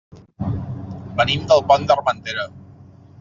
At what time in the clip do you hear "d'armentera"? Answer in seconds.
1.91-2.47